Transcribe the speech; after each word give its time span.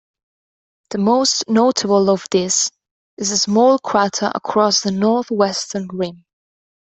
The 0.89 0.97
most 0.97 1.43
notable 1.47 2.09
of 2.09 2.25
these 2.31 2.71
is 3.19 3.29
a 3.29 3.37
small 3.37 3.77
crater 3.77 4.31
across 4.33 4.81
the 4.81 4.89
northwestern 4.89 5.89
rim. 5.89 6.25